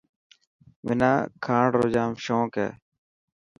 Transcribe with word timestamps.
منا 0.85 1.11
کاڻ 1.45 1.63
رو 1.75 1.83
جام 1.93 2.11
شونڪ 2.23 2.51
هي. 2.61 2.69